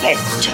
pète. 0.00 0.50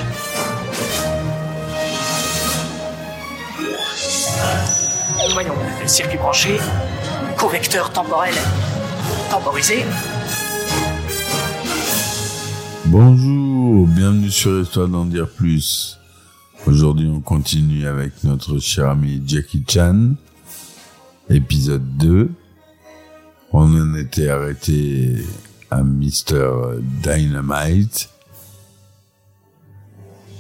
Voyons, 5.33 5.55
circuit 5.87 6.19
branché, 6.19 6.59
correcteur 7.37 7.93
temporel 7.93 8.35
temporisé. 9.31 9.85
Bonjour, 12.87 13.87
bienvenue 13.89 14.31
sur 14.31 14.61
Histoire 14.61 14.89
d'en 14.89 15.05
dire 15.05 15.29
plus. 15.29 15.99
Aujourd'hui, 16.67 17.09
on 17.13 17.21
continue 17.21 17.87
avec 17.87 18.25
notre 18.25 18.59
cher 18.59 18.91
ami 18.91 19.23
Jackie 19.27 19.65
Chan, 19.69 20.15
épisode 21.29 21.97
2. 21.97 22.31
On 23.53 23.75
en 23.75 23.95
était 23.97 24.29
arrêté 24.29 25.17
à 25.71 25.83
Mr. 25.83 26.79
Dynamite. 27.03 28.11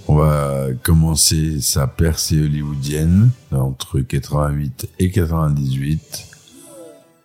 On 0.08 0.14
va 0.14 0.68
commencer 0.84 1.60
sa 1.60 1.88
percée 1.88 2.40
hollywoodienne 2.40 3.30
entre 3.50 4.00
88 4.00 4.88
et 5.00 5.10
98. 5.10 6.28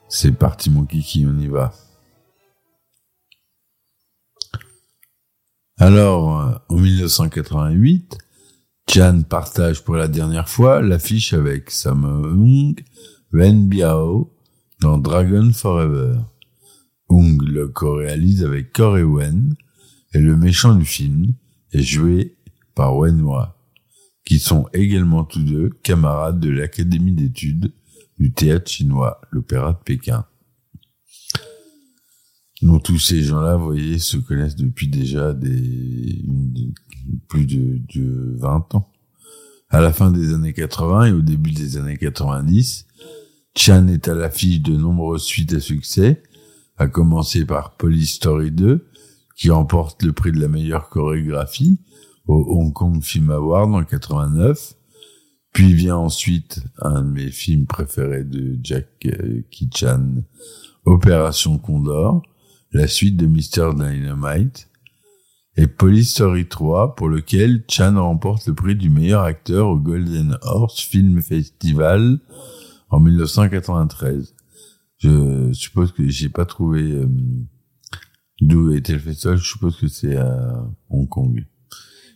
C'est 0.10 0.32
parti 0.32 0.72
mon 0.72 0.86
kiki, 0.86 1.28
on 1.28 1.40
y 1.40 1.48
va. 1.48 1.73
Alors, 5.78 6.64
en 6.70 6.76
1988, 6.76 8.18
Chan 8.90 9.22
partage 9.30 9.84
pour 9.84 9.95
la 9.95 10.08
dernière 10.08 10.50
fois 10.50 10.82
l'affiche 10.82 11.34
avec 11.34 11.70
Sammo 11.70 12.26
Hung, 12.26 12.84
Wen 13.32 13.68
Biao 13.68 14.34
dans 14.80 14.98
Dragon 14.98 15.52
Forever. 15.54 16.16
Hung 17.10 17.42
le 17.44 17.68
co-réalise 17.68 18.44
avec 18.44 18.73
Corey 18.73 19.04
Wen 19.04 19.56
et 20.14 20.20
le 20.20 20.36
méchant 20.36 20.73
du 20.73 20.86
film 20.86 21.34
est 21.73 21.84
joué 21.84 22.36
par 22.75 22.95
Wen 22.97 23.19
Hua, 23.19 23.58
qui 24.25 24.39
sont 24.39 24.67
également 24.73 25.23
tous 25.23 25.44
deux 25.44 25.69
camarades 25.83 26.39
de 26.39 26.50
l'Académie 26.50 27.14
d'études 27.14 27.73
du 28.17 28.31
théâtre 28.31 28.69
chinois, 28.69 29.19
l'Opéra 29.31 29.73
de 29.73 29.83
Pékin. 29.83 30.25
Donc 32.61 32.83
tous 32.83 32.99
ces 32.99 33.23
gens-là, 33.23 33.55
vous 33.55 33.66
voyez, 33.66 33.97
se 33.97 34.17
connaissent 34.17 34.55
depuis 34.55 34.88
déjà 34.88 35.33
des, 35.33 36.23
plus 37.27 37.45
de, 37.45 37.81
de 37.95 38.36
20 38.38 38.75
ans. 38.75 38.92
À 39.69 39.81
la 39.81 39.92
fin 39.94 40.11
des 40.11 40.33
années 40.33 40.53
80 40.53 41.05
et 41.05 41.11
au 41.11 41.22
début 41.22 41.52
des 41.52 41.77
années 41.77 41.97
90, 41.97 42.86
Chan 43.55 43.88
est 43.88 44.08
à 44.08 44.14
l'affiche 44.14 44.61
de 44.61 44.75
nombreuses 44.75 45.23
suites 45.23 45.53
à 45.53 45.59
succès, 45.59 46.22
à 46.77 46.88
commencer 46.88 47.45
par 47.45 47.75
Police 47.77 48.14
Story 48.14 48.52
2, 48.52 48.88
qui 49.36 49.49
remporte 49.49 50.03
le 50.03 50.14
prix 50.14 50.31
de 50.31 50.39
la 50.39 50.47
meilleure 50.47 50.89
chorégraphie 50.89 51.80
au 52.27 52.58
Hong 52.58 52.73
Kong 52.73 53.02
Film 53.02 53.31
Award 53.31 53.73
en 53.73 53.83
89. 53.83 54.76
Puis 55.54 55.73
vient 55.73 55.98
ensuite 55.98 56.61
un 56.82 57.02
de 57.02 57.09
mes 57.09 57.32
films 57.32 57.65
préférés 57.65 58.23
de 58.23 58.58
Jackie 58.64 59.70
Chan, 59.73 60.23
Opération 60.86 61.58
Condor, 61.58 62.21
la 62.71 62.87
suite 62.87 63.17
de 63.17 63.27
Mr. 63.27 63.73
Dynamite, 63.76 64.70
et 65.58 65.67
Police 65.67 66.11
Story 66.11 66.48
3, 66.48 66.95
pour 66.95 67.10
lequel 67.10 67.65
Chan 67.67 68.02
remporte 68.02 68.48
le 68.48 68.55
prix 68.55 68.76
du 68.76 68.89
meilleur 68.89 69.23
acteur 69.23 69.67
au 69.67 69.77
Golden 69.77 70.37
Horse 70.43 70.80
Film 70.80 71.21
Festival 71.21 72.20
en 72.89 72.99
1993. 73.02 74.33
Je 74.99 75.52
suppose 75.52 75.92
que 75.92 76.08
j'ai 76.08 76.30
pas 76.30 76.45
trouvé 76.45 76.92
euh, 76.92 77.08
d'où 78.39 78.71
était 78.71 78.93
le 78.93 78.99
festival, 78.99 79.37
je 79.37 79.48
suppose 79.48 79.77
que 79.77 79.87
c'est 79.87 80.15
à 80.15 80.65
Hong 80.89 81.10
Kong. 81.10 81.45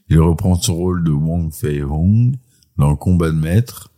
Il 0.10 0.20
reprend 0.20 0.56
son 0.56 0.76
rôle 0.76 1.04
de 1.04 1.12
Wong 1.12 1.52
Fei 1.52 1.82
Hong 1.82 2.36
dans 2.78 2.96
Combat 2.96 3.32
de 3.32 3.38
maître, 3.38 3.92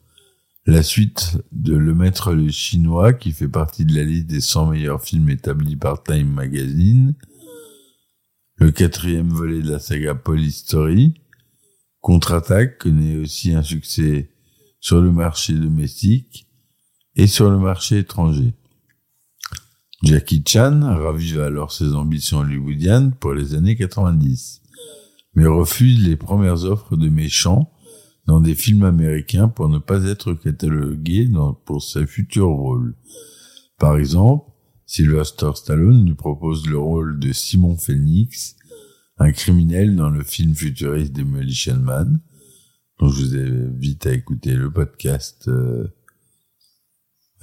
la 0.66 0.84
suite 0.84 1.38
de 1.52 1.76
Le 1.76 1.94
Maître 1.94 2.34
le 2.34 2.50
Chinois, 2.50 3.14
qui 3.14 3.32
fait 3.32 3.48
partie 3.48 3.86
de 3.86 3.96
la 3.96 4.04
liste 4.04 4.28
des 4.28 4.42
100 4.42 4.68
meilleurs 4.68 5.02
films 5.02 5.30
établis 5.30 5.76
par 5.76 6.04
Time 6.04 6.30
Magazine, 6.30 7.16
le 8.56 8.72
quatrième 8.72 9.30
volet 9.30 9.62
de 9.62 9.72
la 9.72 9.80
saga 9.80 10.16
Police 10.16 10.60
Story, 10.60 11.14
Contre-attaque 12.02 12.78
connaît 12.78 13.18
aussi 13.18 13.54
un 13.54 13.64
succès 13.64 14.32
sur 14.80 15.02
le 15.02 15.12
marché 15.12 15.54
domestique 15.54 16.48
et 17.16 17.28
sur 17.28 17.50
le 17.50 17.58
marché 17.58 18.00
étranger. 18.00 18.54
Jackie 20.04 20.44
Chan 20.48 20.80
ravive 20.82 21.42
alors 21.42 21.74
ses 21.74 21.94
ambitions 21.94 22.40
hollywoodiennes 22.40 23.14
pour 23.14 23.34
les 23.34 23.56
années 23.56 23.76
90, 23.76 24.62
mais 25.38 25.46
refuse 25.46 26.04
les 26.04 26.16
premières 26.16 26.64
offres 26.64 26.98
de 26.98 27.10
méchants 27.10 27.72
dans 28.26 28.42
des 28.42 28.56
films 28.56 28.84
américains 28.84 29.48
pour 29.48 29.70
ne 29.70 29.78
pas 29.78 30.04
être 30.06 30.34
catalogué 30.34 31.30
pour 31.64 31.84
ses 31.84 32.08
futurs 32.08 32.50
rôles. 32.50 32.96
Par 33.78 33.98
exemple, 33.98 34.50
Sylvester 34.88 35.52
Stallone 35.54 36.08
lui 36.08 36.16
propose 36.16 36.66
le 36.66 36.80
rôle 36.80 37.20
de 37.20 37.32
Simon 37.34 37.78
Phoenix, 37.78 38.56
un 39.20 39.32
criminel 39.32 39.96
dans 39.96 40.10
le 40.10 40.24
film 40.24 40.56
futuriste 40.56 41.14
Demolition 41.14 41.78
Man, 41.78 42.20
dont 43.00 43.10
je 43.10 43.24
vous 43.24 43.36
invite 43.36 44.08
à 44.08 44.14
écouter 44.14 44.56
le 44.56 44.72
podcast 44.72 45.48
euh, 45.50 45.88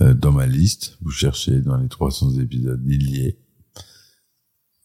euh, 0.01 0.15
dans 0.15 0.33
ma 0.33 0.47
liste. 0.47 0.99
Vous 1.01 1.13
cherchez 1.13 1.61
dans 1.61 1.77
les 1.77 1.89
300 1.89 2.41
épisodes, 2.41 2.83
il 2.89 3.09
y 3.09 3.27
est. 3.27 3.44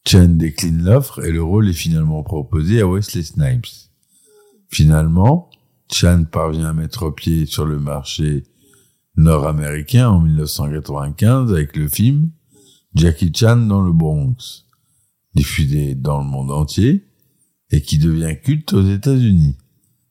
Chen 0.10 0.40
décline 0.40 0.82
l'offre 0.82 1.24
et 1.24 1.32
le 1.32 1.44
rôle 1.44 1.70
est 1.70 1.74
finalement 1.74 2.24
proposé 2.24 2.82
à 2.82 2.88
Wesley 2.88 3.22
Snipes. 3.22 3.68
Finalement, 4.68 5.52
Chan 5.92 6.26
parvient 6.32 6.70
à 6.70 6.74
mettre 6.74 7.12
pied 7.12 7.46
sur 7.46 7.68
le 7.68 7.80
marché 7.80 8.44
nord-américain 9.18 10.10
en 10.10 10.20
1995 10.20 11.54
avec 11.54 11.78
le 11.78 11.88
film 11.88 12.32
Jackie 12.96 13.32
Chan 13.32 13.58
dans 13.58 13.82
le 13.82 13.94
Bronx, 13.94 14.66
diffusé 15.36 15.94
dans 15.94 16.24
le 16.24 16.28
monde 16.28 16.50
entier 16.50 17.06
et 17.70 17.84
qui 17.84 18.00
devient 18.00 18.36
culte 18.44 18.74
aux 18.74 18.90
États-Unis, 18.90 19.58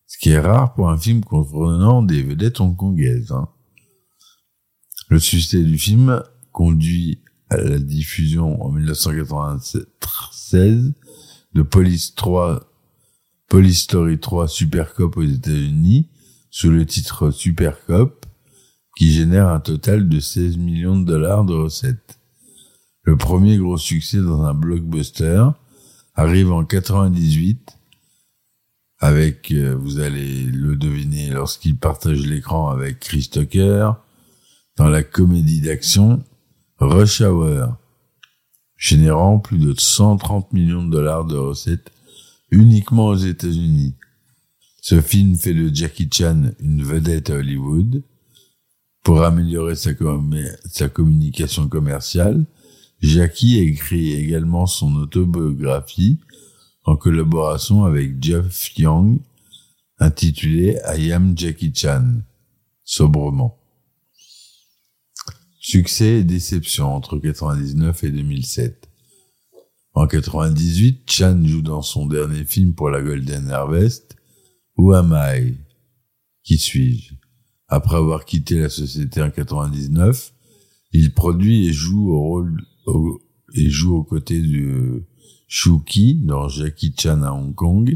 ce 0.06 0.16
qui 0.18 0.28
est 0.28 0.38
rare 0.38 0.74
pour 0.74 0.90
un 0.90 0.96
film 0.96 1.24
comprenant 1.24 2.04
des 2.04 2.22
vedettes 2.22 2.60
hongkongaises. 2.60 3.32
hein. 3.32 3.48
Le 5.08 5.18
succès 5.18 5.64
du 5.64 5.76
film 5.76 6.22
conduit 6.52 7.24
à 7.50 7.56
la 7.56 7.78
diffusion 7.78 8.62
en 8.62 8.70
1996 8.70 10.92
de 11.54 11.62
Police 11.62 12.14
3 12.14 12.64
Police 13.48 13.82
Story 13.82 14.18
3 14.18 14.48
Super 14.48 14.94
Cop 14.94 15.16
aux 15.16 15.22
États-Unis 15.22 16.08
sous 16.50 16.70
le 16.70 16.84
titre 16.84 17.30
Super 17.30 17.84
Cop 17.86 18.26
qui 18.96 19.12
génère 19.12 19.48
un 19.48 19.60
total 19.60 20.08
de 20.08 20.20
16 20.20 20.56
millions 20.56 20.98
de 20.98 21.04
dollars 21.04 21.44
de 21.44 21.54
recettes. 21.54 22.18
Le 23.02 23.16
premier 23.16 23.56
gros 23.56 23.78
succès 23.78 24.18
dans 24.18 24.42
un 24.42 24.54
blockbuster 24.54 25.44
arrive 26.14 26.52
en 26.52 26.64
98 26.64 27.78
avec, 29.00 29.52
euh, 29.52 29.76
vous 29.76 30.00
allez 30.00 30.42
le 30.42 30.74
deviner 30.74 31.30
lorsqu'il 31.30 31.76
partage 31.76 32.26
l'écran 32.26 32.70
avec 32.70 32.98
Chris 32.98 33.28
Tucker 33.30 33.92
dans 34.76 34.88
la 34.88 35.04
comédie 35.04 35.60
d'action 35.60 36.24
Rush 36.78 37.20
Hour, 37.22 37.76
générant 38.76 39.38
plus 39.38 39.58
de 39.58 39.74
130 39.76 40.52
millions 40.52 40.84
de 40.84 40.90
dollars 40.92 41.24
de 41.24 41.36
recettes 41.36 41.90
uniquement 42.50 43.06
aux 43.08 43.16
États-Unis. 43.16 43.94
Ce 44.80 45.00
film 45.00 45.36
fait 45.36 45.54
de 45.54 45.74
Jackie 45.74 46.08
Chan 46.12 46.52
une 46.60 46.82
vedette 46.82 47.30
à 47.30 47.34
Hollywood. 47.34 48.02
Pour 49.02 49.22
améliorer 49.22 49.74
sa, 49.74 49.94
com- 49.94 50.34
sa 50.66 50.88
communication 50.88 51.68
commerciale, 51.68 52.46
Jackie 53.00 53.58
écrit 53.58 54.12
également 54.12 54.66
son 54.66 54.94
autobiographie 54.96 56.18
en 56.84 56.96
collaboration 56.96 57.84
avec 57.84 58.22
Jeff 58.22 58.76
Young, 58.78 59.18
intitulée 59.98 60.78
I 60.96 61.12
Am 61.12 61.36
Jackie 61.36 61.72
Chan, 61.74 62.22
sobrement. 62.84 63.57
Succès 65.70 66.20
et 66.20 66.24
déception 66.24 66.94
entre 66.94 67.18
99 67.18 68.02
et 68.04 68.10
2007. 68.10 68.88
En 69.92 70.06
98, 70.06 71.02
Chan 71.04 71.42
joue 71.44 71.60
dans 71.60 71.82
son 71.82 72.06
dernier 72.06 72.44
film 72.44 72.72
pour 72.72 72.88
la 72.88 73.02
Golden 73.02 73.50
Harvest, 73.50 74.16
Who 74.78 74.94
Am 74.94 75.14
I? 75.14 75.58
Qui 76.42 76.56
suis-je? 76.56 77.12
Après 77.68 77.96
avoir 77.96 78.24
quitté 78.24 78.60
la 78.60 78.70
société 78.70 79.20
en 79.20 79.30
99, 79.30 80.32
il 80.92 81.12
produit 81.12 81.66
et 81.66 81.74
joue 81.74 82.12
au 82.12 82.18
rôle, 82.18 82.62
et 83.52 83.68
joue 83.68 83.94
aux 83.94 84.04
côtés 84.04 84.40
de 84.40 85.02
Shuki 85.48 86.14
dans 86.24 86.48
Jackie 86.48 86.94
Chan 86.98 87.20
à 87.20 87.32
Hong 87.32 87.54
Kong, 87.54 87.94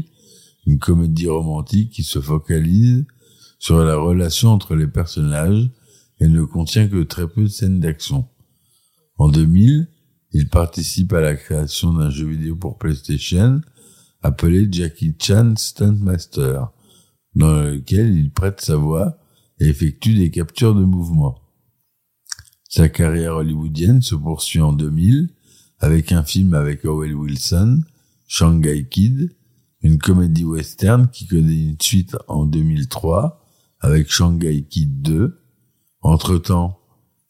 une 0.67 0.77
comédie 0.77 1.27
romantique 1.27 1.89
qui 1.89 2.03
se 2.03 2.21
focalise 2.21 3.07
sur 3.57 3.83
la 3.83 3.95
relation 3.95 4.49
entre 4.49 4.75
les 4.75 4.85
personnages 4.85 5.71
et 6.23 6.29
ne 6.29 6.43
contient 6.43 6.87
que 6.87 7.03
très 7.03 7.27
peu 7.27 7.43
de 7.43 7.47
scènes 7.47 7.81
d'action. 7.81 8.29
En 9.17 9.27
2000, 9.27 9.89
il 10.31 10.47
participe 10.47 11.11
à 11.11 11.19
la 11.19 11.35
création 11.35 11.91
d'un 11.93 12.09
jeu 12.09 12.25
vidéo 12.25 12.55
pour 12.55 12.77
PlayStation 12.77 13.59
appelé 14.21 14.69
Jackie 14.71 15.13
Chan 15.21 15.53
Stuntmaster, 15.57 16.71
dans 17.35 17.63
lequel 17.63 18.15
il 18.15 18.31
prête 18.31 18.61
sa 18.61 18.77
voix 18.77 19.19
et 19.59 19.67
effectue 19.67 20.13
des 20.13 20.31
captures 20.31 20.73
de 20.73 20.85
mouvement. 20.85 21.41
Sa 22.69 22.87
carrière 22.87 23.35
hollywoodienne 23.35 24.01
se 24.01 24.15
poursuit 24.15 24.61
en 24.61 24.71
2000 24.71 25.29
avec 25.79 26.13
un 26.13 26.23
film 26.23 26.53
avec 26.53 26.85
Owen 26.85 27.15
Wilson, 27.15 27.81
Shanghai 28.27 28.87
Kid, 28.89 29.35
une 29.81 29.97
comédie 29.97 30.45
western 30.45 31.09
qui 31.09 31.27
connaît 31.27 31.63
une 31.63 31.81
suite 31.81 32.15
en 32.29 32.45
2003 32.45 33.45
avec 33.81 34.09
Shanghai 34.09 34.63
Kid 34.63 35.01
2. 35.01 35.42
Entre-temps, 36.03 36.79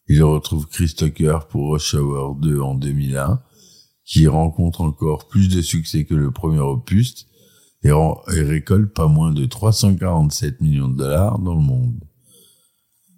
il 0.08 0.22
retrouve 0.22 0.66
Chris 0.66 0.94
Tucker 0.96 1.38
pour 1.48 1.72
Rush 1.72 1.94
Hour 1.94 2.34
2 2.34 2.60
en 2.60 2.74
2001, 2.74 3.40
qui 4.04 4.26
rencontre 4.26 4.82
encore 4.82 5.28
plus 5.28 5.48
de 5.48 5.62
succès 5.62 6.04
que 6.04 6.14
le 6.14 6.30
premier 6.30 6.58
opus 6.58 7.26
et, 7.84 7.92
récolte 8.26 8.92
pas 8.92 9.06
moins 9.06 9.30
de 9.30 9.46
347 9.46 10.60
millions 10.60 10.88
de 10.88 10.96
dollars 10.96 11.38
dans 11.38 11.54
le 11.54 11.62
monde. 11.62 12.00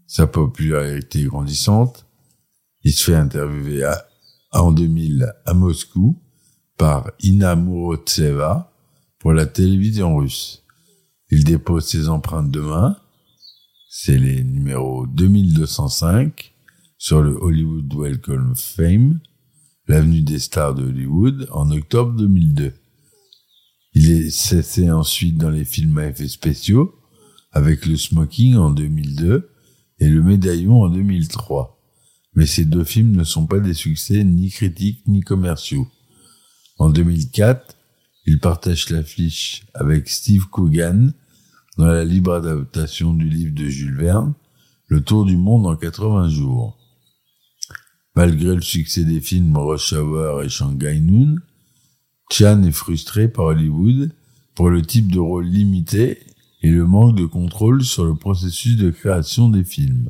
Sa 0.07 0.27
popularité 0.27 1.25
grandissante, 1.25 2.07
il 2.85 2.93
se 2.93 3.05
fait 3.05 3.17
interviewer 3.17 3.91
en 4.53 4.73
2000 4.73 5.33
à 5.47 5.55
Moscou 5.55 6.21
par 6.77 7.11
Ina 7.21 7.57
Murotseva 7.57 8.73
pour 9.19 9.33
la 9.33 9.47
télévision 9.47 10.17
russe. 10.17 10.65
Il 11.31 11.45
dépose 11.45 11.87
ses 11.87 12.09
empreintes 12.09 12.51
de 12.51 12.61
main, 12.61 12.97
c'est 13.99 14.19
les 14.19 14.45
numéros 14.45 15.07
2205 15.07 16.53
sur 16.99 17.23
le 17.23 17.33
Hollywood 17.33 17.91
Welcome 17.95 18.53
Fame, 18.55 19.21
l'avenue 19.89 20.21
des 20.21 20.39
stars 20.39 20.75
de 20.75 20.85
Hollywood, 20.85 21.49
en 21.51 21.71
octobre 21.71 22.13
2002. 22.13 22.75
Il 23.95 24.11
est 24.11 24.29
cessé 24.29 24.91
ensuite 24.91 25.39
dans 25.39 25.49
les 25.49 25.65
films 25.65 25.97
à 25.97 26.09
effets 26.09 26.29
spéciaux, 26.29 26.95
avec 27.53 27.87
le 27.87 27.97
Smoking 27.97 28.57
en 28.57 28.71
2002 28.71 29.49
et 30.01 30.09
le 30.11 30.23
Médaillon 30.23 30.83
en 30.83 30.91
2003 30.91 31.73
mais 32.35 32.45
ces 32.45 32.67
deux 32.67 32.85
films 32.85 33.17
ne 33.17 33.25
sont 33.25 33.47
pas 33.47 33.61
des 33.61 33.73
succès 33.73 34.23
ni 34.23 34.51
critiques 34.51 35.09
ni 35.09 35.23
commerciaux. 35.23 35.89
En 36.79 36.91
2004, 36.91 37.75
il 38.27 38.41
partage 38.41 38.91
l'affiche 38.91 39.65
avec 39.73 40.11
Steve 40.11 40.45
Coogan 40.51 41.15
dans 41.77 41.87
la 41.87 42.05
libre 42.05 42.35
adaptation 42.35 43.13
du 43.13 43.29
livre 43.29 43.55
de 43.55 43.67
Jules 43.67 43.97
Verne, 43.97 44.35
Le 44.89 45.03
Tour 45.03 45.27
du 45.27 45.37
Monde 45.37 45.67
en 45.67 45.77
80 45.77 46.31
jours. 46.31 46.79
Malgré 48.15 48.55
le 48.55 48.63
succès 48.63 49.05
des 49.05 49.21
films 49.21 49.57
Rush 49.57 49.93
Hour 49.93 50.43
et 50.43 50.49
Shanghai 50.49 51.01
Noon, 51.01 51.37
Chan 52.31 52.63
est 52.63 52.73
frustré 52.73 53.29
par 53.29 53.47
Hollywood 53.47 54.11
pour 54.55 54.71
le 54.71 54.81
type 54.81 55.13
de 55.13 55.19
rôle 55.19 55.45
limité 55.45 56.19
et 56.63 56.71
le 56.71 56.87
manque 56.87 57.17
de 57.17 57.27
contrôle 57.27 57.85
sur 57.85 58.07
le 58.07 58.15
processus 58.15 58.77
de 58.79 58.91
création 58.91 59.51
des 59.51 59.65
films. 59.65 60.09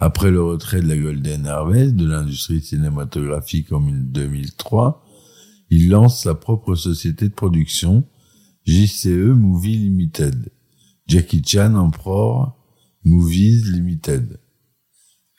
Après 0.00 0.32
le 0.32 0.42
retrait 0.42 0.80
de 0.80 0.88
la 0.88 0.96
Golden 0.96 1.46
Harvest 1.46 1.94
de 1.94 2.06
l'industrie 2.06 2.60
cinématographique 2.60 3.72
en 3.72 3.80
2003, 3.80 5.04
il 5.70 5.90
lance 5.90 6.22
sa 6.22 6.34
propre 6.34 6.74
société 6.74 7.28
de 7.28 7.34
production, 7.34 8.04
JCE 8.64 9.06
Movie 9.06 9.76
Limited, 9.76 10.50
Jackie 11.08 11.42
Chan 11.42 11.74
Emperor 11.74 12.54
Movies 13.02 13.64
Limited. 13.72 14.38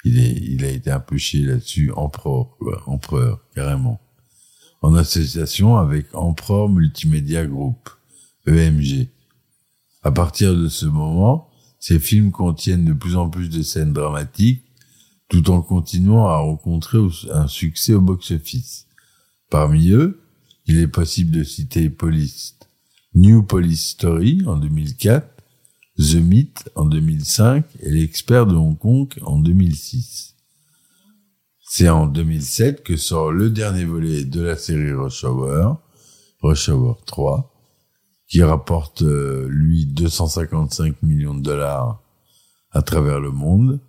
Il, 0.04 0.18
est, 0.18 0.32
il 0.32 0.66
a 0.66 0.70
été 0.70 0.90
un 0.90 1.00
peu 1.00 1.18
chier 1.18 1.46
là-dessus, 1.46 1.92
Emperor, 1.96 2.58
quoi, 2.58 2.82
Empereur, 2.88 3.42
carrément. 3.54 4.02
En 4.82 4.96
association 4.96 5.78
avec 5.78 6.16
Emperor 6.16 6.70
Multimedia 6.70 7.46
Group, 7.46 7.90
EMG. 8.48 9.10
À 10.02 10.12
partir 10.12 10.56
de 10.56 10.70
ce 10.70 10.88
moment, 10.88 11.52
ces 11.80 12.00
films 12.00 12.32
contiennent 12.32 12.86
de 12.86 12.94
plus 12.94 13.16
en 13.16 13.30
plus 13.30 13.50
de 13.50 13.62
scènes 13.62 13.94
dramatiques, 13.94 14.64
tout 15.28 15.52
en 15.52 15.62
continuant 15.62 16.28
à 16.28 16.38
rencontrer 16.38 16.98
un 17.32 17.48
succès 17.48 17.94
au 17.94 18.02
box-office. 18.02 18.88
Parmi 19.52 19.90
eux, 19.92 20.24
il 20.66 20.80
est 20.80 20.88
possible 20.88 21.32
de 21.32 21.44
citer 21.44 21.90
Police, 21.92 22.58
New 23.14 23.44
Police 23.44 23.90
Story 23.90 24.42
en 24.48 24.56
2004, 24.58 25.39
The 26.00 26.16
Myth 26.16 26.70
en 26.76 26.86
2005 26.86 27.66
et 27.82 27.92
L'expert 27.92 28.48
de 28.48 28.56
Hong 28.56 28.78
Kong 28.78 29.14
en 29.22 29.38
2006. 29.38 30.36
C'est 31.62 31.90
en 31.90 32.08
2007 32.08 32.84
que 32.84 32.96
sort 32.96 33.34
le 33.34 33.50
dernier 33.50 33.84
volet 33.84 34.24
de 34.24 34.42
la 34.42 34.56
série 34.56 34.94
Rush 34.94 35.26
Hour, 35.26 35.82
Rush 36.42 36.70
Hour 36.70 37.04
3, 37.06 37.54
qui 38.30 38.42
rapporte 38.42 39.02
euh, 39.02 39.46
lui 39.50 39.88
255 39.88 41.04
millions 41.04 41.36
de 41.36 41.42
dollars 41.42 42.02
à 42.72 42.82
travers 42.82 43.20
le 43.20 43.32
monde. 43.32 43.82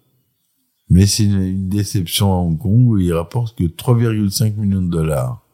Mais 0.89 1.07
c'est 1.07 1.23
une, 1.25 1.69
déception 1.69 2.33
à 2.33 2.37
Hong 2.39 2.59
Kong 2.59 2.89
où 2.89 2.99
il 2.99 3.12
rapporte 3.15 3.57
que 3.57 3.65
3,5 3.65 4.57
millions 4.57 4.83
de 4.83 4.91
dollars 4.91 5.47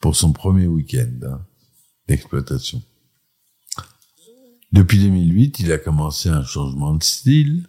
pour 0.00 0.14
son 0.14 0.32
premier 0.32 0.68
week-end 0.68 1.10
hein, 1.26 1.40
d'exploitation. 2.06 2.80
Depuis 4.74 4.98
2008, 4.98 5.60
il 5.60 5.70
a 5.70 5.78
commencé 5.78 6.28
un 6.28 6.42
changement 6.42 6.94
de 6.94 7.02
style. 7.04 7.68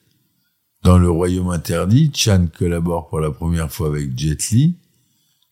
Dans 0.81 0.97
le 0.97 1.07
Royaume 1.07 1.49
interdit, 1.49 2.09
Chan 2.11 2.47
collabore 2.47 3.09
pour 3.09 3.19
la 3.19 3.29
première 3.29 3.71
fois 3.71 3.89
avec 3.89 4.17
Jet 4.17 4.49
Li. 4.49 4.77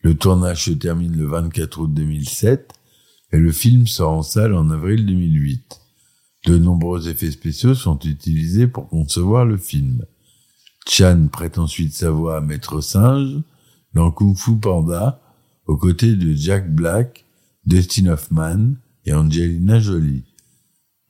Le 0.01 0.15
tournage 0.15 0.65
se 0.65 0.71
termine 0.71 1.15
le 1.15 1.27
24 1.27 1.79
août 1.79 1.93
2007 1.93 2.73
et 3.33 3.37
le 3.37 3.51
film 3.51 3.85
sort 3.85 4.13
en 4.13 4.23
salle 4.23 4.55
en 4.55 4.71
avril 4.71 5.05
2008. 5.05 5.79
De 6.47 6.57
nombreux 6.57 7.07
effets 7.07 7.29
spéciaux 7.29 7.75
sont 7.75 7.99
utilisés 7.99 8.65
pour 8.65 8.89
concevoir 8.89 9.45
le 9.45 9.57
film. 9.57 10.03
Chan 10.87 11.27
prête 11.31 11.59
ensuite 11.59 11.93
sa 11.93 12.09
voix 12.09 12.37
à 12.37 12.41
Maître 12.41 12.81
Singe 12.81 13.43
dans 13.93 14.09
Kung 14.09 14.35
Fu 14.35 14.55
Panda 14.55 15.21
aux 15.67 15.77
côtés 15.77 16.15
de 16.15 16.33
Jack 16.33 16.73
Black, 16.73 17.25
Dustin 17.67 18.07
Hoffman 18.07 18.71
et 19.05 19.13
Angelina 19.13 19.79
Jolie. 19.79 20.23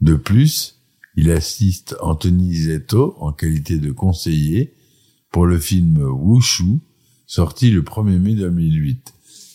De 0.04 0.16
plus, 0.16 0.82
il 1.16 1.32
assiste 1.32 1.96
Anthony 2.02 2.54
Zetto 2.54 3.16
en 3.20 3.32
qualité 3.32 3.78
de 3.78 3.90
conseiller 3.90 4.74
pour 5.32 5.46
le 5.46 5.58
film 5.58 5.98
Wushu, 5.98 6.82
sorti 7.26 7.72
le 7.72 7.84
1er 7.84 8.20
mai 8.20 8.36
2008. 8.36 9.14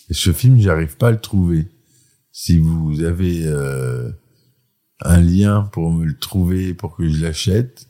Et 0.08 0.14
ce 0.14 0.32
film, 0.32 0.58
j'arrive 0.58 0.96
pas 0.96 1.08
à 1.08 1.10
le 1.10 1.20
trouver. 1.20 1.68
Si 2.32 2.56
vous 2.56 3.02
avez 3.02 3.42
euh, 3.44 4.10
un 5.02 5.20
lien 5.20 5.68
pour 5.70 5.92
me 5.92 6.06
le 6.06 6.16
trouver, 6.16 6.72
pour 6.72 6.96
que 6.96 7.06
je 7.06 7.20
l'achète, 7.20 7.86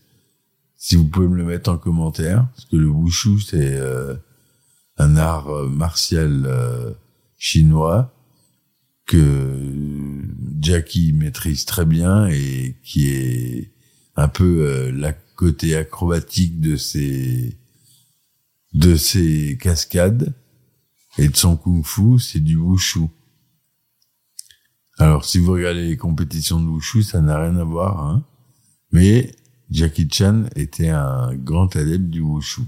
si 0.76 0.96
vous 0.96 1.06
pouvez 1.06 1.28
me 1.28 1.36
le 1.36 1.44
mettre 1.44 1.70
en 1.70 1.78
commentaire, 1.78 2.48
parce 2.56 2.64
que 2.64 2.76
le 2.76 2.88
wushu 2.88 3.38
c'est 3.38 3.76
euh, 3.78 4.16
un 4.96 5.16
art 5.16 5.48
euh, 5.48 5.68
martial 5.68 6.96
chinois 7.36 8.12
que 9.06 9.16
Jackie 10.60 11.12
maîtrise 11.12 11.64
très 11.64 11.84
bien 11.84 12.26
et 12.28 12.76
qui 12.82 13.08
est 13.08 13.72
un 14.16 14.28
peu 14.28 14.90
la 14.90 15.12
côté 15.12 15.76
acrobatique 15.76 16.60
de 16.60 16.76
ses 16.76 17.56
de 18.72 18.96
ses 18.96 19.56
cascades 19.60 20.34
et 21.16 21.28
de 21.28 21.36
son 21.36 21.56
kung-fu, 21.56 22.18
c'est 22.18 22.40
du 22.40 22.56
wushu. 22.56 23.08
Alors, 24.98 25.24
si 25.24 25.38
vous 25.38 25.52
regardez 25.52 25.88
les 25.88 25.96
compétitions 25.96 26.60
de 26.60 26.68
wushu, 26.68 27.02
ça 27.02 27.20
n'a 27.20 27.40
rien 27.40 27.56
à 27.56 27.64
voir, 27.64 28.04
hein. 28.04 28.24
Mais 28.90 29.34
Jackie 29.70 30.08
Chan 30.10 30.44
était 30.56 30.88
un 30.88 31.34
grand 31.34 31.74
adepte 31.76 32.08
du 32.08 32.20
wushu. 32.20 32.62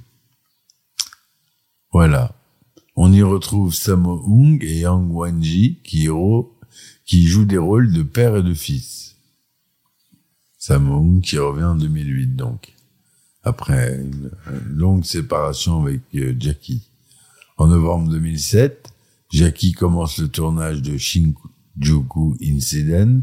Voilà. 1.92 2.36
On 2.94 3.12
y 3.12 3.22
retrouve 3.22 3.74
Sammo 3.74 4.22
Hung 4.26 4.62
et 4.62 4.80
Yang 4.80 5.10
Wanji 5.12 5.78
qui, 5.82 6.08
qui 7.10 7.26
jouent 7.26 7.44
des 7.44 7.58
rôles 7.58 7.92
de 7.92 8.04
père 8.04 8.36
et 8.36 8.42
de 8.44 8.54
fils. 8.54 9.16
Sammo 10.58 10.94
Hung 10.94 11.20
qui 11.20 11.38
revient 11.38 11.64
en 11.64 11.74
2008 11.74 12.36
donc. 12.36 12.72
Après 13.42 13.96
une 13.96 14.30
longue 14.68 15.04
séparation 15.04 15.82
avec 15.82 16.02
euh, 16.14 16.36
Jackie. 16.38 16.88
En 17.56 17.66
novembre 17.66 18.10
2007, 18.10 18.92
Jackie 19.28 19.72
commence 19.72 20.18
le 20.18 20.28
tournage 20.28 20.82
de 20.82 20.96
Shinjuku 20.96 22.36
Incident, 22.44 23.22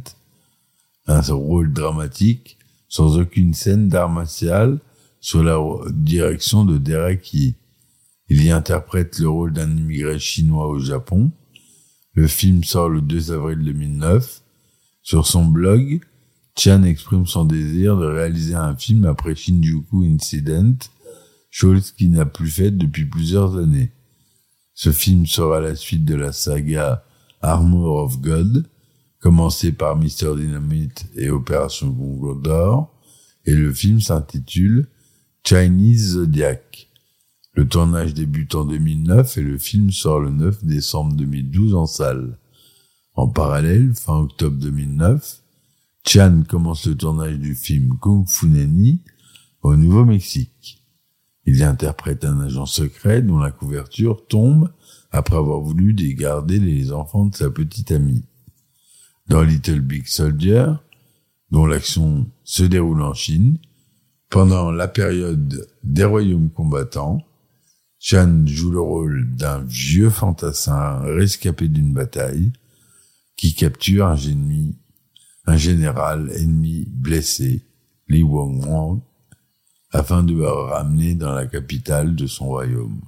un 1.06 1.22
rôle 1.22 1.72
dramatique 1.72 2.58
sans 2.90 3.18
aucune 3.18 3.54
scène 3.54 3.88
d'art 3.88 4.10
martial 4.10 4.80
sous 5.22 5.42
la 5.42 5.58
direction 5.92 6.66
de 6.66 6.78
Derek 6.78 7.34
Yee. 7.34 7.56
Il 8.28 8.44
y 8.44 8.52
interprète 8.52 9.18
le 9.20 9.30
rôle 9.30 9.54
d'un 9.54 9.72
immigré 9.72 10.20
chinois 10.20 10.68
au 10.68 10.78
Japon. 10.80 11.32
Le 12.18 12.26
film 12.26 12.64
sort 12.64 12.90
le 12.90 13.02
2 13.02 13.32
avril 13.32 13.60
2009. 13.60 14.42
Sur 15.04 15.28
son 15.28 15.46
blog, 15.46 16.02
Chan 16.58 16.82
exprime 16.82 17.28
son 17.28 17.46
désir 17.46 17.96
de 17.96 18.08
réaliser 18.08 18.56
un 18.56 18.76
film 18.76 19.06
après 19.06 19.36
Shinjuku 19.36 20.04
Incident, 20.04 20.80
chose 21.52 21.92
qu'il 21.92 22.10
n'a 22.14 22.26
plus 22.26 22.50
faite 22.50 22.76
depuis 22.76 23.06
plusieurs 23.06 23.56
années. 23.58 23.92
Ce 24.74 24.92
film 24.92 25.28
sera 25.28 25.62
la 25.62 25.76
suite 25.76 26.06
de 26.06 26.16
la 26.16 26.32
saga 26.32 27.06
Armor 27.42 28.06
of 28.06 28.20
God, 28.20 28.68
commencée 29.20 29.72
par 29.72 29.96
Mr. 29.96 30.36
Dynamite 30.36 31.06
et 31.16 31.30
Opération 31.30 31.90
Gondor, 31.90 33.00
et 33.46 33.54
le 33.54 33.72
film 33.72 34.02
s'intitule 34.02 34.88
Chinese 35.44 36.14
Zodiac. 36.14 36.87
Le 37.58 37.68
tournage 37.68 38.14
débute 38.14 38.54
en 38.54 38.66
2009 38.66 39.40
et 39.40 39.42
le 39.42 39.58
film 39.58 39.90
sort 39.90 40.20
le 40.20 40.30
9 40.30 40.64
décembre 40.64 41.16
2012 41.16 41.74
en 41.74 41.88
salle. 41.88 42.38
En 43.16 43.28
parallèle, 43.28 43.96
fin 43.96 44.20
octobre 44.20 44.58
2009, 44.58 45.42
Chan 46.06 46.44
commence 46.48 46.86
le 46.86 46.94
tournage 46.94 47.40
du 47.40 47.56
film 47.56 47.98
Kung 48.00 48.28
Fu 48.30 48.46
Neni 48.46 49.02
au 49.64 49.76
Nouveau-Mexique. 49.76 50.84
Il 51.48 51.58
y 51.58 51.64
interprète 51.64 52.26
un 52.26 52.42
agent 52.42 52.68
secret 52.68 53.24
dont 53.24 53.40
la 53.40 53.50
couverture 53.50 54.28
tombe 54.28 54.72
après 55.10 55.38
avoir 55.38 55.60
voulu 55.60 55.94
dégarder 55.94 56.60
les 56.60 56.92
enfants 56.92 57.26
de 57.26 57.36
sa 57.36 57.50
petite 57.50 57.92
amie. 57.92 58.24
Dans 59.30 59.42
Little 59.42 59.82
Big 59.82 60.06
Soldier, 60.06 60.68
dont 61.50 61.66
l'action 61.66 62.28
se 62.44 62.62
déroule 62.62 63.02
en 63.02 63.16
Chine, 63.16 63.58
pendant 64.30 64.70
la 64.70 64.88
période 64.88 65.68
des 65.84 66.06
royaumes 66.06 66.52
combattants, 66.52 67.24
Chan 68.00 68.44
joue 68.46 68.72
le 68.72 68.80
rôle 68.80 69.36
d'un 69.36 69.60
vieux 69.64 70.10
fantassin 70.10 71.00
rescapé 71.00 71.68
d'une 71.68 71.94
bataille 71.94 72.52
qui 73.36 73.54
capture 73.54 74.08
un 74.08 74.16
ennemi, 74.16 74.76
un 75.46 75.58
général 75.58 76.32
ennemi 76.36 76.86
blessé, 76.88 77.64
Li 78.08 78.24
Wang 78.24 79.02
afin 79.92 80.24
de 80.24 80.34
le 80.34 80.48
ramener 80.48 81.16
dans 81.16 81.34
la 81.34 81.48
capitale 81.48 82.16
de 82.16 82.28
son 82.28 82.48
royaume. 82.48 83.02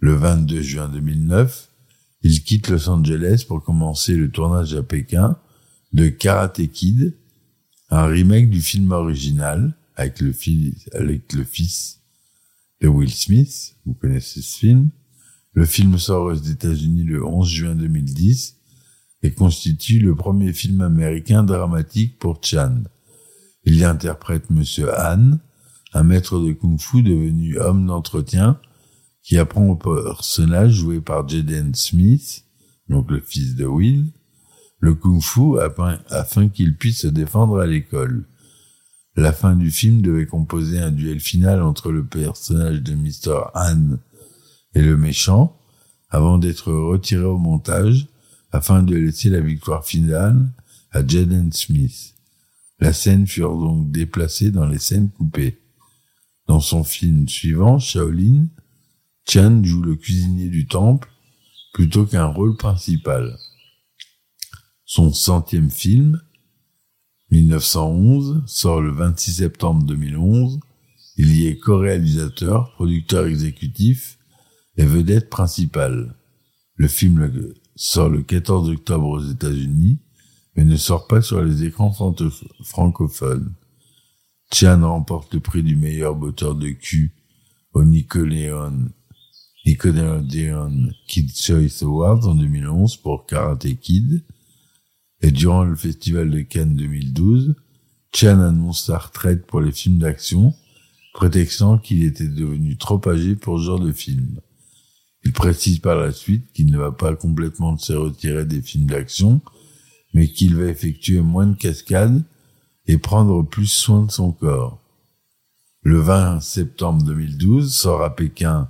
Le 0.00 0.14
22 0.14 0.60
juin 0.60 0.88
2009, 0.88 1.70
il 2.22 2.42
quitte 2.42 2.68
Los 2.68 2.88
Angeles 2.88 3.44
pour 3.46 3.62
commencer 3.62 4.14
le 4.14 4.30
tournage 4.30 4.74
à 4.74 4.82
Pékin 4.82 5.36
de 5.92 6.08
Karate 6.08 6.66
Kid, 6.68 7.16
un 7.90 8.06
remake 8.06 8.50
du 8.50 8.60
film 8.60 8.92
original 8.92 9.74
avec 9.96 10.20
le, 10.20 10.32
fils, 10.32 10.88
avec 10.92 11.32
le 11.32 11.44
fils 11.44 12.01
de 12.82 12.88
Will 12.88 13.14
Smith, 13.14 13.76
vous 13.86 13.94
connaissez 13.94 14.42
ce 14.42 14.58
film. 14.58 14.90
Le 15.52 15.64
film 15.64 15.98
sort 15.98 16.24
aux 16.24 16.34
États-Unis 16.34 17.04
le 17.04 17.24
11 17.24 17.48
juin 17.48 17.74
2010 17.76 18.56
et 19.22 19.32
constitue 19.32 20.00
le 20.00 20.16
premier 20.16 20.52
film 20.52 20.80
américain 20.80 21.44
dramatique 21.44 22.18
pour 22.18 22.40
Chan. 22.42 22.82
Il 23.64 23.76
y 23.76 23.84
interprète 23.84 24.50
Monsieur 24.50 24.90
Han, 24.98 25.38
un 25.94 26.02
maître 26.02 26.40
de 26.40 26.52
kung-fu 26.52 27.04
devenu 27.04 27.56
homme 27.58 27.86
d'entretien 27.86 28.58
qui 29.22 29.38
apprend 29.38 29.68
au 29.68 29.76
personnage 29.76 30.72
joué 30.72 31.00
par 31.00 31.28
Jaden 31.28 31.72
Smith, 31.76 32.44
donc 32.88 33.12
le 33.12 33.20
fils 33.20 33.54
de 33.54 33.64
Will, 33.64 34.06
le 34.80 34.94
kung-fu 34.94 35.60
afin, 35.60 36.00
afin 36.10 36.48
qu'il 36.48 36.76
puisse 36.76 37.02
se 37.02 37.06
défendre 37.06 37.60
à 37.60 37.66
l'école. 37.66 38.26
La 39.16 39.32
fin 39.32 39.54
du 39.54 39.70
film 39.70 40.00
devait 40.00 40.26
composer 40.26 40.78
un 40.78 40.90
duel 40.90 41.20
final 41.20 41.62
entre 41.62 41.92
le 41.92 42.04
personnage 42.04 42.80
de 42.82 42.94
Mr. 42.94 43.50
Han 43.54 43.98
et 44.74 44.80
le 44.80 44.96
méchant, 44.96 45.58
avant 46.08 46.38
d'être 46.38 46.72
retiré 46.72 47.24
au 47.24 47.38
montage, 47.38 48.08
afin 48.52 48.82
de 48.82 48.96
laisser 48.96 49.28
la 49.28 49.40
victoire 49.40 49.84
finale 49.84 50.50
à 50.92 51.06
Jaden 51.06 51.52
Smith. 51.52 52.14
La 52.80 52.92
scène 52.92 53.26
fut 53.26 53.40
donc 53.40 53.90
déplacée 53.90 54.50
dans 54.50 54.66
les 54.66 54.78
scènes 54.78 55.10
coupées. 55.10 55.58
Dans 56.46 56.60
son 56.60 56.82
film 56.82 57.28
suivant, 57.28 57.78
Shaolin, 57.78 58.46
Chan 59.28 59.62
joue 59.62 59.82
le 59.82 59.94
cuisinier 59.94 60.48
du 60.48 60.66
temple 60.66 61.08
plutôt 61.72 62.04
qu'un 62.04 62.26
rôle 62.26 62.56
principal. 62.56 63.36
Son 64.84 65.12
centième 65.12 65.70
film, 65.70 66.20
1911, 67.32 68.42
sort 68.44 68.82
le 68.82 68.90
26 68.90 69.32
septembre 69.32 69.84
2011. 69.86 70.60
Il 71.16 71.34
y 71.34 71.46
est 71.46 71.56
co-réalisateur, 71.56 72.70
producteur 72.74 73.26
exécutif 73.26 74.18
et 74.76 74.84
vedette 74.84 75.30
principale. 75.30 76.14
Le 76.76 76.88
film 76.88 77.54
sort 77.74 78.10
le 78.10 78.22
14 78.22 78.68
octobre 78.68 79.08
aux 79.08 79.24
États-Unis, 79.24 79.98
mais 80.54 80.64
ne 80.66 80.76
sort 80.76 81.06
pas 81.06 81.22
sur 81.22 81.42
les 81.42 81.64
écrans 81.64 81.94
francophones. 82.62 83.54
Chan 84.52 84.80
remporte 84.82 85.32
le 85.32 85.40
prix 85.40 85.62
du 85.62 85.74
meilleur 85.74 86.14
botteur 86.14 86.54
de 86.54 86.68
cul 86.68 87.14
au 87.72 87.82
Nickelodeon, 87.82 88.90
Nickelodeon 89.64 90.90
Kid 91.08 91.34
Choice 91.34 91.82
Awards 91.82 92.26
en 92.26 92.34
2011 92.34 92.98
pour 92.98 93.24
Karate 93.24 93.74
Kid 93.80 94.22
et 95.22 95.30
durant 95.30 95.64
le 95.64 95.76
festival 95.76 96.30
de 96.30 96.40
Cannes 96.40 96.74
2012, 96.74 97.54
Chan 98.14 98.40
annonce 98.40 98.86
sa 98.86 98.98
retraite 98.98 99.46
pour 99.46 99.60
les 99.60 99.72
films 99.72 99.98
d'action, 99.98 100.52
prétextant 101.14 101.78
qu'il 101.78 102.04
était 102.04 102.28
devenu 102.28 102.76
trop 102.76 103.00
âgé 103.08 103.36
pour 103.36 103.58
ce 103.58 103.64
genre 103.64 103.80
de 103.80 103.92
film. 103.92 104.40
Il 105.24 105.32
précise 105.32 105.78
par 105.78 105.96
la 105.96 106.12
suite 106.12 106.52
qu'il 106.52 106.70
ne 106.72 106.78
va 106.78 106.90
pas 106.90 107.14
complètement 107.14 107.78
se 107.78 107.92
retirer 107.92 108.44
des 108.44 108.60
films 108.60 108.86
d'action, 108.86 109.40
mais 110.12 110.28
qu'il 110.28 110.56
va 110.56 110.66
effectuer 110.66 111.20
moins 111.20 111.46
de 111.46 111.56
cascades 111.56 112.22
et 112.86 112.98
prendre 112.98 113.42
plus 113.42 113.66
soin 113.66 114.04
de 114.04 114.10
son 114.10 114.32
corps. 114.32 114.80
Le 115.82 116.00
20 116.00 116.40
septembre 116.40 117.04
2012 117.04 117.74
sort 117.74 118.02
à 118.02 118.14
Pékin 118.14 118.68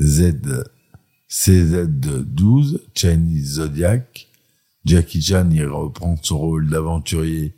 Z 0.00 0.34
CZ12 1.28 2.80
Chinese 2.94 3.54
Zodiac, 3.54 4.28
Jackie 4.88 5.20
Chan 5.20 5.50
y 5.50 5.62
reprend 5.62 6.16
son 6.22 6.38
rôle 6.38 6.70
d'aventurier 6.70 7.52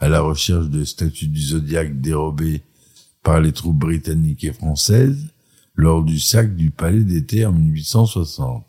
à 0.00 0.10
la 0.10 0.20
recherche 0.20 0.68
de 0.68 0.84
statues 0.84 1.28
du 1.28 1.40
zodiaque 1.40 1.98
dérobées 2.02 2.60
par 3.22 3.40
les 3.40 3.52
troupes 3.52 3.78
britanniques 3.78 4.44
et 4.44 4.52
françaises 4.52 5.30
lors 5.74 6.04
du 6.04 6.20
sac 6.20 6.54
du 6.54 6.70
palais 6.70 7.02
d'été 7.02 7.46
en 7.46 7.52
1860. 7.52 8.66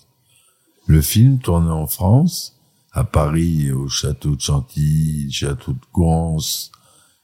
Le 0.88 1.02
film 1.02 1.40
tourné 1.40 1.70
en 1.70 1.88
France, 1.88 2.58
à 2.94 3.04
Paris 3.04 3.74
au 3.74 3.90
château 3.90 4.38
de 4.38 4.42
Chantilly, 4.42 5.30
château 5.30 5.74
de 5.74 5.86
Couance 5.92 6.72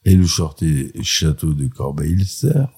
et 0.04 0.14
le 0.14 0.26
château 0.26 1.54
de 1.54 1.68
Corbeil-Essert, 1.68 2.68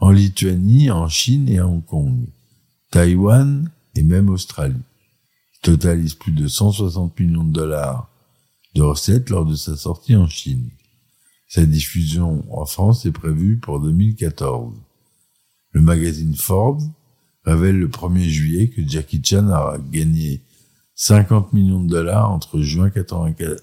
en 0.00 0.10
Lituanie, 0.10 0.90
en 0.90 1.08
Chine 1.08 1.48
et 1.48 1.60
à 1.60 1.68
Hong 1.68 1.84
Kong, 1.84 2.26
Taïwan 2.90 3.70
et 3.94 4.02
même 4.02 4.30
Australie 4.30 4.82
totalise 5.64 6.14
plus 6.14 6.32
de 6.32 6.46
160 6.46 7.18
millions 7.18 7.42
de 7.42 7.52
dollars 7.52 8.10
de 8.74 8.82
recettes 8.82 9.30
lors 9.30 9.46
de 9.46 9.56
sa 9.56 9.76
sortie 9.76 10.14
en 10.14 10.28
Chine. 10.28 10.68
Sa 11.48 11.64
diffusion 11.64 12.44
en 12.50 12.66
France 12.66 13.06
est 13.06 13.12
prévue 13.12 13.56
pour 13.56 13.80
2014. 13.80 14.74
Le 15.70 15.80
magazine 15.80 16.34
Forbes 16.34 16.82
révèle 17.44 17.78
le 17.78 17.88
1er 17.88 18.28
juillet 18.28 18.68
que 18.68 18.86
Jackie 18.86 19.22
Chan 19.24 19.48
a 19.48 19.78
gagné 19.90 20.42
50 20.96 21.54
millions 21.54 21.82
de 21.82 21.88
dollars 21.88 22.30
entre 22.30 22.60
juin 22.60 22.92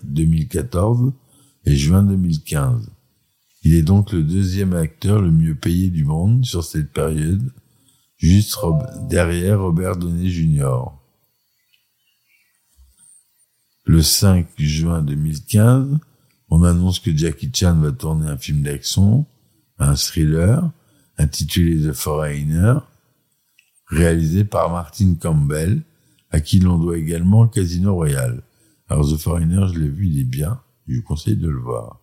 2014 0.03 1.13
et 1.65 1.75
juin 1.75 2.01
2015. 2.01 2.89
Il 3.63 3.75
est 3.75 3.83
donc 3.83 4.11
le 4.11 4.23
deuxième 4.23 4.73
acteur 4.73 5.21
le 5.21 5.31
mieux 5.31 5.55
payé 5.55 5.91
du 5.91 6.03
monde 6.03 6.45
sur 6.45 6.63
cette 6.63 6.91
période, 6.91 7.51
juste 8.17 8.57
derrière 9.07 9.61
Robert 9.61 9.97
Downey 9.97 10.29
Jr. 10.29 10.85
Le 13.85 14.03
5 14.03 14.47
juin 14.57 15.01
2015, 15.01 15.97
on 16.49 16.63
annonce 16.63 16.99
que 16.99 17.15
Jackie 17.15 17.49
Chan 17.51 17.75
va 17.79 17.91
tourner 17.91 18.29
un 18.29 18.37
film 18.37 18.61
d'action, 18.61 19.25
un 19.79 19.95
thriller, 19.95 20.69
intitulé 21.17 21.87
The 21.87 21.93
Foreigner, 21.93 22.75
réalisé 23.87 24.43
par 24.43 24.69
Martin 24.69 25.15
Campbell, 25.19 25.81
à 26.29 26.41
qui 26.41 26.59
l'on 26.59 26.77
doit 26.77 26.97
également 26.97 27.47
Casino 27.47 27.95
Royale. 27.95 28.43
Alors 28.87 29.11
The 29.11 29.17
Foreigner, 29.17 29.65
je 29.73 29.79
l'ai 29.79 29.89
vu, 29.89 30.07
il 30.09 30.19
est 30.19 30.25
bien, 30.25 30.61
je 30.87 30.97
vous 30.97 31.03
conseille 31.03 31.37
de 31.37 31.49
le 31.49 31.59
voir. 31.59 31.99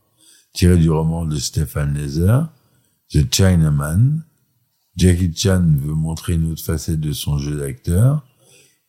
Tiré 0.54 0.76
du 0.78 0.90
roman 0.90 1.26
de 1.26 1.36
Stephen 1.36 1.94
Leather, 1.94 2.48
The 3.10 3.32
Chinaman, 3.32 4.24
Jackie 4.96 5.32
Chan 5.32 5.64
veut 5.78 5.94
montrer 5.94 6.34
une 6.34 6.50
autre 6.50 6.64
facette 6.64 6.98
de 6.98 7.12
son 7.12 7.38
jeu 7.38 7.56
d'acteur, 7.56 8.26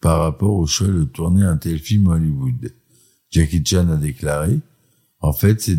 par 0.02 0.22
rapport 0.22 0.56
au 0.56 0.66
choix 0.66 0.88
de 0.88 1.04
tourner 1.04 1.46
un 1.46 1.58
tel 1.58 1.78
film 1.78 2.08
Hollywood. 2.08 2.74
Jackie 3.32 3.64
Chan 3.66 3.90
a 3.90 3.96
déclaré, 3.96 4.60
en 5.22 5.34
fait, 5.34 5.62
ces, 5.62 5.78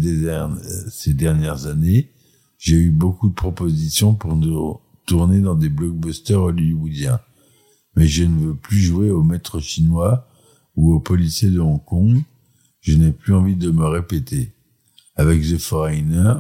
ces 0.91 1.15
dernières 1.15 1.67
années, 1.67 2.11
j'ai 2.59 2.77
eu 2.77 2.91
beaucoup 2.91 3.29
de 3.31 3.35
propositions 3.35 4.15
pour 4.15 4.37
nous 4.37 4.79
tourner 5.07 5.41
dans 5.41 5.55
des 5.55 5.71
blockbusters 5.71 6.41
hollywoodiens. 6.41 7.21
Mais 7.97 8.07
je 8.07 8.25
ne 8.25 8.39
veux 8.39 8.55
plus 8.55 8.79
jouer 8.79 9.11
au 9.11 9.23
maître 9.23 9.61
chinois 9.61 10.29
ou 10.77 10.93
au 10.93 11.01
policier 11.01 11.51
de 11.51 11.59
Hong 11.59 11.85
Kong. 11.85 12.23
Je 12.81 12.97
n'ai 12.97 13.13
plus 13.13 13.35
envie 13.35 13.57
de 13.57 13.71
me 13.71 13.85
répéter. 13.85 14.53
Avec 15.17 15.43
The 15.43 15.59
Foreigner, 15.59 16.35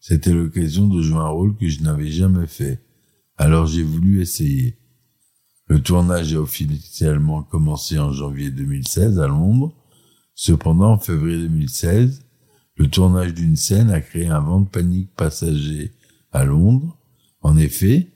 c'était 0.00 0.32
l'occasion 0.32 0.88
de 0.88 1.00
jouer 1.02 1.18
un 1.18 1.28
rôle 1.28 1.56
que 1.56 1.68
je 1.68 1.82
n'avais 1.82 2.10
jamais 2.10 2.46
fait. 2.46 2.80
Alors 3.36 3.66
j'ai 3.66 3.82
voulu 3.82 4.20
essayer. 4.20 4.76
Le 5.66 5.80
tournage 5.80 6.34
a 6.34 6.40
officiellement 6.40 7.42
commencé 7.42 7.98
en 7.98 8.12
janvier 8.12 8.50
2016 8.50 9.18
à 9.20 9.28
Londres. 9.28 9.72
Cependant, 10.42 10.92
en 10.92 10.98
février 10.98 11.36
2016, 11.36 12.22
le 12.76 12.88
tournage 12.88 13.34
d'une 13.34 13.56
scène 13.56 13.90
a 13.90 14.00
créé 14.00 14.26
un 14.26 14.40
vent 14.40 14.60
de 14.60 14.68
panique 14.68 15.10
passager 15.14 15.92
à 16.32 16.46
Londres. 16.46 16.96
En 17.42 17.58
effet, 17.58 18.08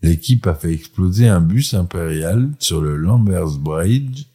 l'équipe 0.00 0.46
a 0.46 0.54
fait 0.54 0.72
exploser 0.72 1.26
un 1.26 1.40
bus 1.40 1.74
impérial 1.74 2.52
sur 2.60 2.80
le 2.80 2.96
Lambert's 2.96 3.56
Bridge 3.56 4.26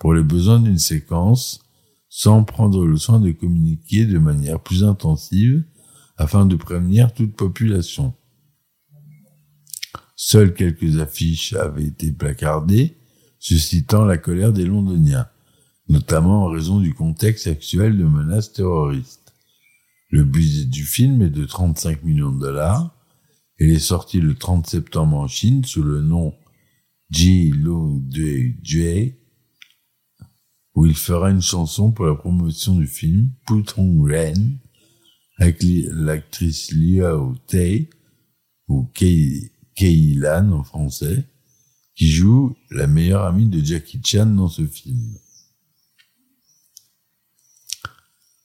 pour 0.00 0.14
les 0.14 0.24
besoins 0.24 0.58
d'une 0.58 0.80
séquence 0.80 1.60
sans 2.08 2.42
prendre 2.42 2.84
le 2.84 2.96
soin 2.96 3.20
de 3.20 3.30
communiquer 3.30 4.04
de 4.04 4.18
manière 4.18 4.58
plus 4.58 4.82
intensive 4.82 5.62
afin 6.16 6.44
de 6.44 6.56
prévenir 6.56 7.14
toute 7.14 7.36
population. 7.36 8.14
Seules 10.16 10.54
quelques 10.54 10.98
affiches 10.98 11.52
avaient 11.52 11.86
été 11.86 12.10
placardées, 12.10 12.96
suscitant 13.38 14.04
la 14.04 14.18
colère 14.18 14.52
des 14.52 14.64
Londoniens, 14.64 15.28
notamment 15.90 16.44
en 16.44 16.50
raison 16.50 16.78
du 16.78 16.94
contexte 16.94 17.48
actuel 17.48 17.98
de 17.98 18.04
menaces 18.04 18.52
terroristes. 18.52 19.34
Le 20.08 20.24
budget 20.24 20.64
du 20.64 20.84
film 20.84 21.20
est 21.22 21.30
de 21.30 21.44
35 21.44 22.04
millions 22.04 22.30
de 22.30 22.38
dollars. 22.38 22.96
Il 23.58 23.70
est 23.70 23.80
sorti 23.80 24.20
le 24.20 24.34
30 24.34 24.66
septembre 24.66 25.16
en 25.16 25.26
Chine 25.26 25.64
sous 25.64 25.82
le 25.82 26.00
nom 26.00 26.32
Ji 27.10 27.50
Lu 27.50 28.00
J, 28.62 29.14
où 30.74 30.86
il 30.86 30.94
fera 30.94 31.30
une 31.30 31.42
chanson 31.42 31.90
pour 31.90 32.06
la 32.06 32.14
promotion 32.14 32.76
du 32.76 32.86
film 32.86 33.30
Putong 33.46 34.08
Ren 34.08 34.58
avec 35.38 35.58
l'actrice 35.60 36.70
Liu 36.70 37.02
Tei 37.48 37.90
ou 38.68 38.84
Kei, 38.94 39.50
Kei 39.74 40.14
Lan 40.14 40.52
en 40.52 40.62
français, 40.62 41.24
qui 41.96 42.08
joue 42.08 42.56
la 42.70 42.86
meilleure 42.86 43.24
amie 43.24 43.48
de 43.48 43.64
Jackie 43.64 44.00
Chan 44.04 44.26
dans 44.26 44.48
ce 44.48 44.64
film. 44.64 45.16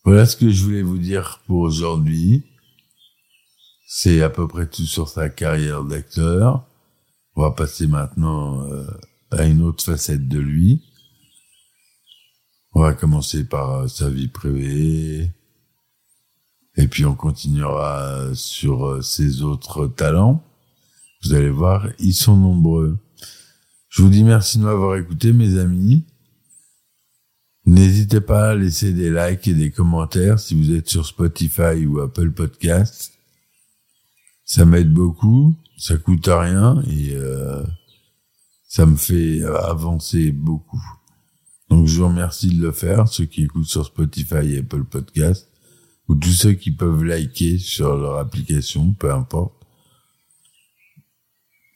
Voilà 0.05 0.27
ce 0.27 0.35
que 0.35 0.51
je 0.51 0.63
voulais 0.63 0.83
vous 0.83 1.00
dire 1.00 1.41
pour 1.47 1.62
aujourd'hui. 1.62 2.43
C'est 3.88 4.21
à 4.21 4.29
peu 4.29 4.47
près 4.47 4.67
tout 4.67 4.83
sur 4.83 5.09
sa 5.09 5.29
carrière 5.29 5.83
d'acteur. 5.83 6.63
On 7.35 7.41
va 7.41 7.50
passer 7.50 7.88
maintenant 7.88 8.69
euh, 8.69 8.85
à 9.31 9.45
une 9.45 9.63
autre 9.63 9.83
facette 9.83 10.27
de 10.27 10.38
lui. 10.38 10.83
On 12.74 12.81
va 12.81 12.93
commencer 12.93 13.45
par 13.45 13.71
euh, 13.71 13.88
sa 13.88 14.07
vie 14.07 14.27
privée. 14.27 15.31
Et 16.77 16.88
puis 16.88 17.03
on 17.05 17.15
continuera 17.15 18.29
sur 18.35 18.85
euh, 18.85 19.01
ses 19.01 19.41
autres 19.41 19.88
talents. 19.88 20.43
Vous 21.24 21.33
allez 21.33 21.50
voir, 21.50 21.88
ils 21.97 22.13
sont 22.13 22.38
nombreux. 22.38 23.00
Je 23.89 24.03
vous 24.03 24.09
dis 24.09 24.24
merci 24.24 24.59
de 24.59 24.65
m'avoir 24.65 24.97
écouté, 24.97 25.33
mes 25.33 25.57
amis. 25.57 26.05
N'hésitez 27.65 28.22
pas 28.22 28.51
à 28.51 28.55
laisser 28.55 28.93
des 28.93 29.09
likes 29.09 29.48
et 29.48 29.55
des 29.55 29.72
commentaires 29.72 30.39
si 30.39 30.53
vous 30.53 30.72
êtes 30.72 30.87
sur 30.87 31.05
Spotify 31.05 31.85
ou 31.87 32.00
Apple 32.00 32.31
Podcast. 32.31 33.13
Ça 34.44 34.66
m'aide 34.66 34.94
beaucoup, 34.94 35.55
ça 35.75 35.98
coûte 35.98 36.27
rien 36.27 36.83
et 36.87 37.16
euh, 37.16 37.63
ça 38.68 38.85
me 38.85 38.96
fait 38.96 39.42
avancer 39.44 40.31
beaucoup. 40.31 40.83
Donc 41.70 41.87
je 41.87 42.00
vous 42.00 42.07
remercie 42.07 42.55
de 42.55 42.61
le 42.61 42.72
faire, 42.72 43.07
ceux 43.07 43.25
qui 43.25 43.44
écoutent 43.44 43.66
sur 43.66 43.83
Spotify 43.83 44.53
et 44.53 44.59
Apple 44.59 44.83
Podcast, 44.83 45.50
ou 46.07 46.13
tous 46.13 46.29
ceux 46.29 46.53
qui 46.53 46.70
peuvent 46.70 47.03
liker 47.03 47.57
sur 47.57 47.98
leur 47.98 48.20
application, 48.20 48.92
peu 48.92 49.11
importe. 49.11 49.55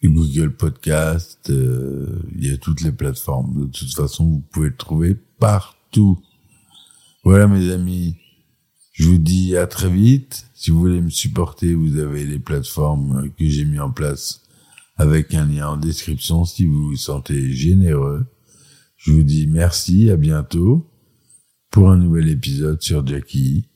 Google 0.04 0.54
Podcast, 0.56 1.50
euh, 1.50 2.22
il 2.34 2.46
y 2.46 2.52
a 2.52 2.56
toutes 2.56 2.80
les 2.80 2.92
plateformes. 2.92 3.66
De 3.66 3.66
toute 3.66 3.92
façon, 3.92 4.24
vous 4.24 4.40
pouvez 4.50 4.68
le 4.68 4.76
trouver 4.76 5.14
partout 5.38 5.79
Voilà 7.24 7.46
mes 7.46 7.70
amis, 7.70 8.16
je 8.92 9.08
vous 9.08 9.18
dis 9.18 9.56
à 9.56 9.66
très 9.66 9.90
vite. 9.90 10.46
Si 10.54 10.70
vous 10.70 10.80
voulez 10.80 11.00
me 11.00 11.10
supporter, 11.10 11.74
vous 11.74 11.98
avez 11.98 12.24
les 12.24 12.38
plateformes 12.38 13.30
que 13.38 13.48
j'ai 13.48 13.64
mis 13.64 13.78
en 13.78 13.90
place 13.90 14.42
avec 14.96 15.34
un 15.34 15.46
lien 15.46 15.68
en 15.68 15.76
description 15.76 16.44
si 16.44 16.66
vous 16.66 16.88
vous 16.88 16.96
sentez 16.96 17.52
généreux. 17.52 18.26
Je 18.96 19.12
vous 19.12 19.22
dis 19.22 19.46
merci, 19.46 20.10
à 20.10 20.16
bientôt 20.16 20.86
pour 21.70 21.90
un 21.90 21.96
nouvel 21.96 22.28
épisode 22.28 22.82
sur 22.82 23.06
Jackie. 23.06 23.68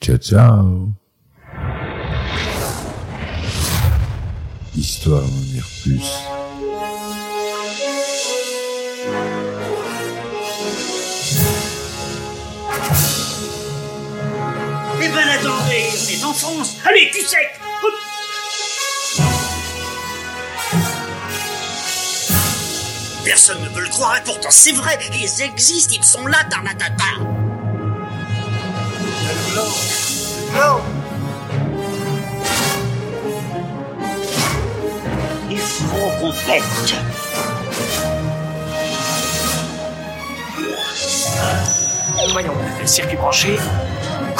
Ciao 0.00 0.16
ciao 0.16 0.88
Histoire 4.76 5.22
d'en 5.22 5.40
dire 5.52 5.66
plus. 5.82 6.33
Ben 15.08 15.28
attendez, 15.28 15.88
on 15.92 16.08
est 16.08 16.24
en 16.24 16.32
France. 16.32 16.76
Allez, 16.84 17.10
tu 17.12 17.20
sec 17.24 17.60
Personne 23.24 23.62
ne 23.62 23.68
peut 23.68 23.80
le 23.80 23.88
croire, 23.88 24.16
et 24.16 24.22
pourtant 24.22 24.50
c'est 24.50 24.72
vrai, 24.72 24.98
ils 25.14 25.42
existent, 25.42 25.94
ils 25.96 26.04
sont 26.04 26.26
là, 26.26 26.38
Tarnatata. 26.50 27.04
Il 35.50 35.58
faut 35.58 36.10
qu'on 36.20 36.32
pète. 36.46 36.94
Voyons, 42.32 42.54
circuit 42.84 43.16
branché, 43.16 43.58